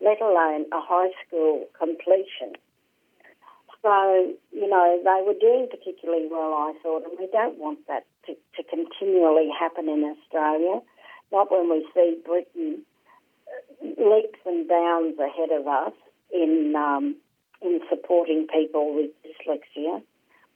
[0.00, 2.56] let alone a high school completion.
[3.82, 8.06] So, you know, they were doing particularly well, I thought, and we don't want that
[8.26, 10.80] to, to continually happen in Australia,
[11.32, 12.82] not when we see Britain
[13.82, 15.92] leaps and bounds ahead of us
[16.32, 17.16] in um,
[17.60, 20.02] in supporting people with dyslexia.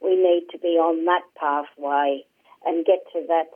[0.01, 2.23] We need to be on that pathway
[2.65, 3.51] and get to that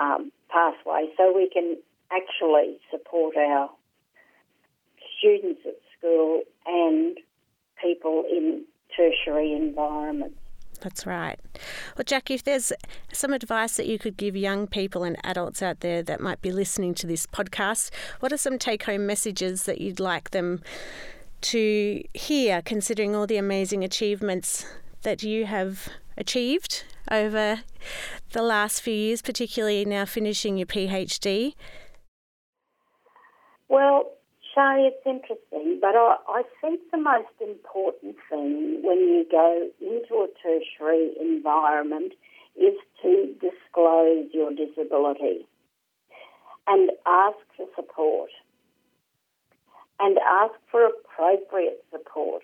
[0.00, 1.76] um, pathway so we can
[2.10, 3.70] actually support our
[5.18, 7.18] students at school and
[7.84, 8.64] people in
[8.96, 10.38] tertiary environments.
[10.80, 11.38] That's right.
[11.96, 12.72] Well, Jackie, if there's
[13.12, 16.52] some advice that you could give young people and adults out there that might be
[16.52, 20.62] listening to this podcast, what are some take home messages that you'd like them
[21.42, 24.66] to hear, considering all the amazing achievements
[25.02, 27.60] that you have achieved over
[28.32, 31.54] the last few years, particularly now finishing your PhD?
[33.68, 34.12] Well,
[34.54, 40.14] Shay, it's interesting, but I, I think the most important thing when you go into
[40.14, 42.12] a tertiary environment
[42.54, 45.48] is to disclose your disability
[46.68, 48.30] and ask for support
[49.98, 52.42] and ask for appropriate support.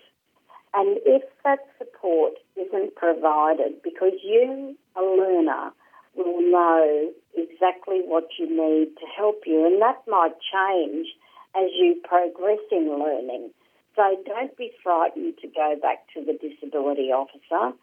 [0.73, 5.71] And if that support isn't provided, because you, a learner,
[6.15, 11.07] will know exactly what you need to help you, and that might change
[11.55, 13.51] as you progress in learning.
[13.95, 17.75] So don't be frightened to go back to the disability officer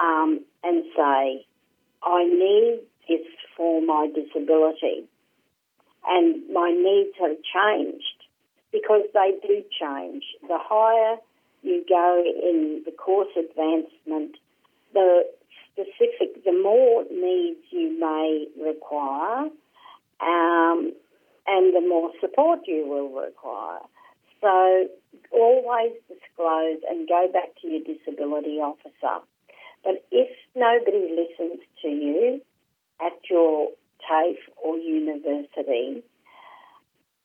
[0.00, 1.46] um, and say,
[2.02, 3.26] I need this
[3.56, 5.04] for my disability.
[6.08, 8.04] And my needs have changed
[8.72, 10.22] because they do change.
[10.42, 11.16] The higher
[11.62, 14.36] you go in the course advancement,
[14.94, 15.24] the
[15.72, 19.50] specific, the more needs you may require,
[20.20, 20.92] um,
[21.76, 23.80] the more support you will require.
[24.40, 24.88] So
[25.30, 29.24] always disclose and go back to your disability officer.
[29.84, 32.40] But if nobody listens to you
[33.00, 33.68] at your
[34.08, 36.02] TAFE or university,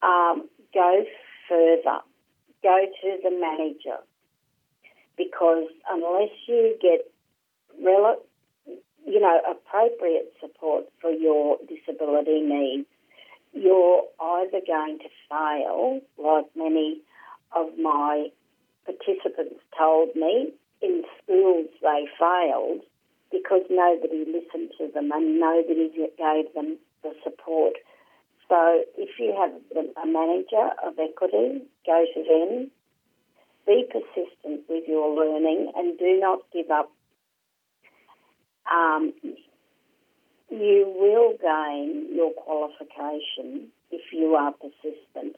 [0.03, 1.05] um, go
[1.47, 1.99] further.
[2.61, 4.03] Go to the manager
[5.17, 7.09] because unless you get
[7.83, 8.21] rel-
[9.05, 12.87] you know appropriate support for your disability needs,
[13.53, 17.01] you're either going to fail, like many
[17.55, 18.27] of my
[18.85, 20.53] participants told me.
[20.81, 22.81] In schools, they failed
[23.31, 27.73] because nobody listened to them and nobody gave them the support
[28.51, 29.51] so if you have
[30.03, 32.69] a manager of equity, go to them.
[33.65, 36.91] Be persistent with your learning and do not give up.
[38.69, 39.13] Um,
[40.51, 45.37] you will gain your qualification if you are persistent.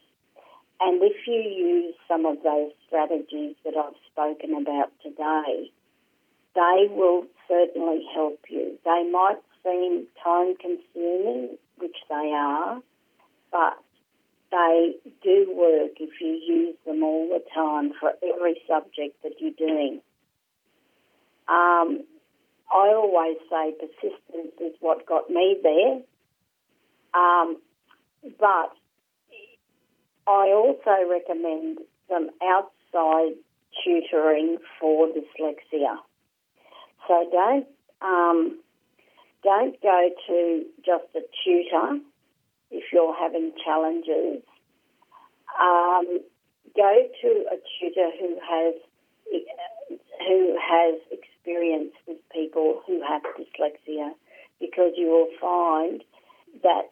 [0.80, 5.70] And if you use some of those strategies that I've spoken about today,
[6.54, 8.78] they will certainly help you.
[8.84, 12.82] They might seem time consuming, which they are,
[13.50, 13.78] but
[14.50, 19.52] they do work if you use them all the time for every subject that you're
[19.52, 20.00] doing.
[21.48, 22.04] Um,
[22.72, 26.00] I always say persistence is what got me there.
[27.14, 27.58] Um,
[28.38, 28.72] but
[30.26, 33.34] I also recommend some outside
[33.84, 35.96] tutoring for dyslexia.
[37.06, 37.66] So don't
[38.00, 38.60] um,
[39.42, 42.00] don't go to just a tutor
[42.70, 44.42] if you're having challenges.
[45.60, 46.20] Um,
[46.74, 48.74] go to a tutor who has
[50.26, 54.12] who has experience with people who have dyslexia,
[54.60, 56.02] because you will find
[56.62, 56.90] that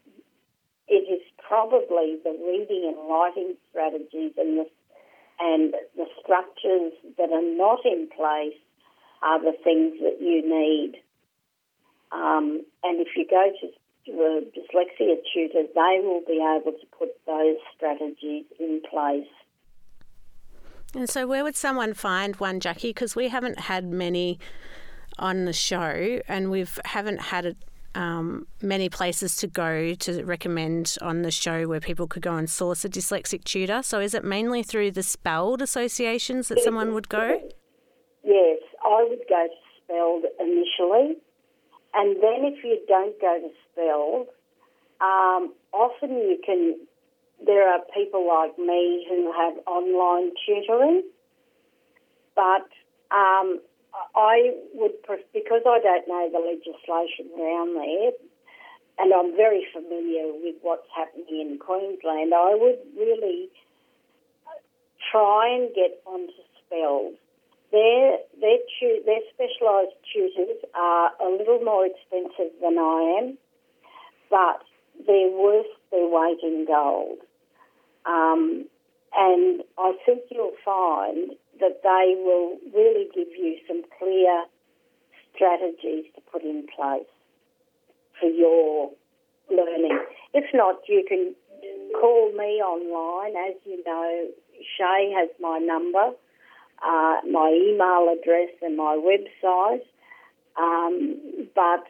[0.88, 4.66] it is probably the reading and writing strategies and the
[5.40, 8.58] and the structures that are not in place
[9.22, 11.00] are the things that you need.
[12.12, 13.66] Um, and if you go to
[14.12, 19.26] a dyslexia tutor, they will be able to put those strategies in place.
[20.94, 22.90] And so, where would someone find one, Jackie?
[22.90, 24.38] Because we haven't had many
[25.18, 27.56] on the show, and we've haven't had
[27.94, 32.48] um, many places to go to recommend on the show where people could go and
[32.48, 33.82] source a dyslexic tutor.
[33.82, 37.40] So, is it mainly through the SPELD associations that someone would go?
[38.22, 41.16] Yes, I would go to SPELD initially,
[41.94, 44.28] and then if you don't go to SPELD,
[45.00, 46.76] um, often you can
[47.44, 51.02] there are people like me who have online tutoring,
[52.34, 52.68] but
[53.10, 53.60] um,
[54.14, 54.92] I would,
[55.32, 58.12] because I don't know the legislation around there,
[58.98, 63.48] and I'm very familiar with what's happening in Queensland, I would really
[65.10, 66.32] try and get onto
[66.66, 67.14] SPELD.
[67.72, 73.38] Their, their, tu- their specialised tutors are a little more expensive than I am,
[74.30, 74.62] but
[75.06, 77.18] they're worth their weight in gold.
[78.06, 78.66] Um,
[79.14, 84.44] and I think you'll find that they will really give you some clear
[85.34, 87.06] strategies to put in place
[88.18, 88.90] for your
[89.50, 89.98] learning.
[90.34, 91.34] If not, you can
[92.00, 93.36] call me online.
[93.36, 94.28] As you know,
[94.76, 96.12] Shay has my number,
[96.84, 99.82] uh, my email address, and my website.
[100.56, 101.84] Um, but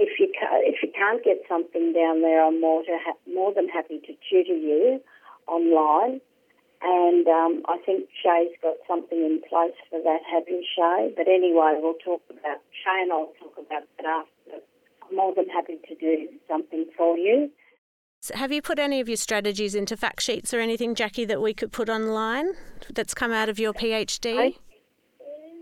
[0.00, 3.52] if you ca- if you can't get something down there, I'm more to ha- more
[3.52, 5.00] than happy to tutor you
[5.46, 6.20] online.
[6.82, 11.12] And um, I think Shay's got something in place for that, have you, Shay?
[11.14, 14.64] But anyway, we'll talk about Shay and I'll talk about that after.
[15.04, 17.50] I'm more than happy to do something for you.
[18.22, 21.42] So have you put any of your strategies into fact sheets or anything, Jackie, that
[21.42, 22.52] we could put online
[22.94, 24.38] that's come out of your PhD?
[24.38, 24.54] I,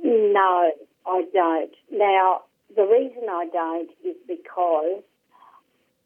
[0.04, 0.70] no,
[1.06, 1.70] I don't.
[1.90, 2.42] Now,
[2.74, 5.02] the reason I don't is because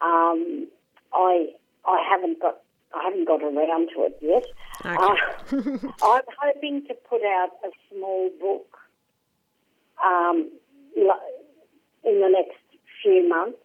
[0.01, 0.69] um,
[1.13, 1.49] I
[1.85, 2.59] I haven't got
[2.95, 4.45] I haven't got around to it yet.
[4.85, 4.97] Okay.
[4.97, 8.79] Uh, I'm hoping to put out a small book
[10.05, 10.51] um,
[10.97, 12.59] in the next
[13.03, 13.59] few months,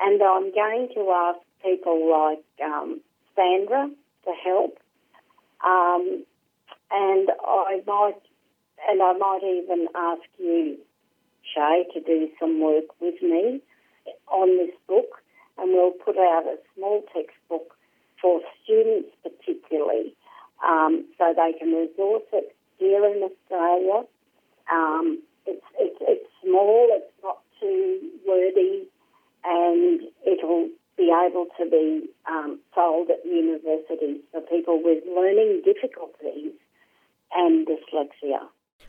[0.00, 3.00] and I'm going to ask people like um,
[3.36, 3.90] Sandra
[4.24, 4.78] to help,
[5.64, 6.24] um,
[6.90, 8.20] and I might
[8.88, 10.78] and I might even ask you
[11.54, 13.60] Shay to do some work with me
[14.28, 15.22] on this book,
[15.58, 17.74] and we'll put out a small textbook
[18.20, 20.14] for students particularly,
[20.66, 24.06] um, so they can resource it here in Australia.
[24.70, 28.86] Um, it's, it's, it's small, it's not too wordy,
[29.44, 36.52] and it'll be able to be um, sold at universities for people with learning difficulties
[37.32, 38.40] and dyslexia.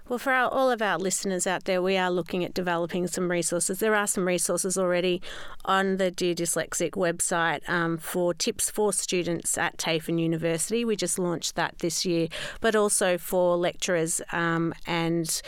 [0.09, 3.29] Well, for our, all of our listeners out there, we are looking at developing some
[3.29, 3.77] resources.
[3.77, 5.21] There are some resources already
[5.65, 10.83] on the Dear Dyslexic website um, for tips for students at TAFE and University.
[10.83, 12.27] We just launched that this year,
[12.59, 15.43] but also for lecturers um, and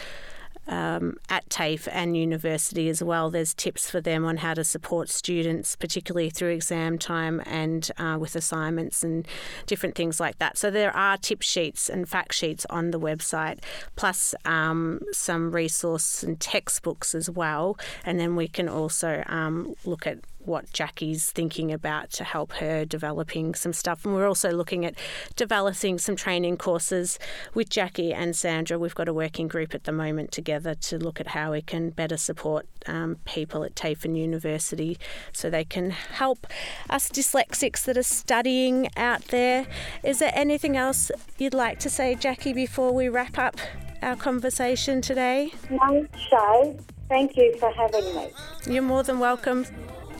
[0.68, 3.30] um, at TAFE and university as well.
[3.30, 8.18] There's tips for them on how to support students, particularly through exam time and uh,
[8.20, 9.28] with assignments and
[9.66, 10.57] different things like that.
[10.57, 13.59] So there are tip sheets and fact sheets on the website,
[13.95, 17.78] plus um, some resource and textbooks as well.
[18.05, 22.86] And then we can also um, look at what Jackie's thinking about to help her
[22.86, 24.06] developing some stuff.
[24.06, 24.96] And we're also looking at
[25.36, 27.20] developing some training courses
[27.54, 28.78] with Jackie and Sandra.
[28.80, 31.89] We've got a working group at the moment together to look at how we can
[31.89, 34.98] better support um, people at TAFE and University
[35.32, 36.48] so they can help
[36.89, 39.68] us dyslexics that are studying out there.
[40.04, 43.58] Is there anything else you'd like to say, Jackie, before we wrap up
[44.02, 45.52] our conversation today?
[45.70, 46.78] No, Shay.
[47.10, 48.30] Thank you for having me.
[48.66, 49.66] You're more than welcome.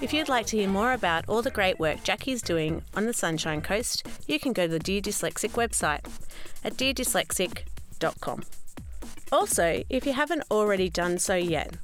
[0.02, 3.14] If you'd like to hear more about all the great work Jackie's doing on the
[3.14, 6.04] Sunshine Coast, you can go to the Dear Dyslexic website
[6.64, 8.44] at deardyslexic.com.
[9.32, 11.76] Also, if you haven't already done so yet,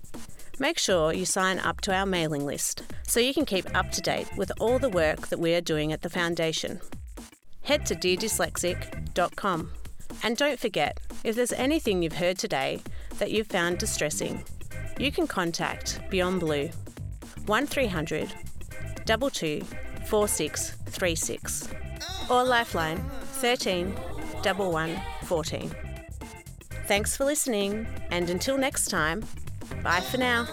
[0.57, 4.01] make sure you sign up to our mailing list so you can keep up to
[4.01, 6.81] date with all the work that we are doing at the Foundation.
[7.61, 9.71] Head to deardyslexic.com.
[10.23, 12.81] And don't forget, if there's anything you've heard today
[13.19, 14.43] that you've found distressing,
[14.97, 16.71] you can contact Beyond Blue
[17.47, 18.33] 1300
[19.05, 19.61] 22
[20.05, 21.69] 4636
[22.29, 23.03] or Lifeline
[23.41, 23.93] 13
[24.45, 25.71] 11 14.
[26.87, 29.25] Thanks for listening, and until next time,
[29.83, 30.47] bye for now.